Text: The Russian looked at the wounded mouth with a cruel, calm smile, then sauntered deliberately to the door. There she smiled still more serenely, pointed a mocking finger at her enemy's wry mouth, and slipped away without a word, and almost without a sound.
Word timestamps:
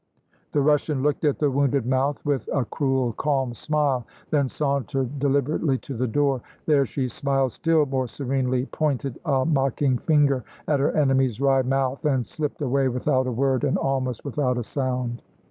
The 0.53 0.61
Russian 0.61 1.03
looked 1.03 1.23
at 1.25 1.37
the 1.37 1.51
wounded 1.51 1.85
mouth 1.85 2.25
with 2.25 2.49
a 2.51 2.65
cruel, 2.65 3.13
calm 3.13 3.53
smile, 3.53 4.03
then 4.31 4.49
sauntered 4.49 5.19
deliberately 5.19 5.77
to 5.77 5.93
the 5.93 6.07
door. 6.07 6.41
There 6.65 6.87
she 6.87 7.07
smiled 7.07 7.51
still 7.51 7.85
more 7.85 8.07
serenely, 8.07 8.65
pointed 8.65 9.19
a 9.25 9.45
mocking 9.45 9.99
finger 9.99 10.43
at 10.67 10.79
her 10.79 10.89
enemy's 10.93 11.39
wry 11.39 11.61
mouth, 11.61 12.03
and 12.03 12.25
slipped 12.25 12.63
away 12.63 12.87
without 12.87 13.27
a 13.27 13.31
word, 13.31 13.63
and 13.63 13.77
almost 13.77 14.25
without 14.25 14.57
a 14.57 14.63
sound. 14.63 15.21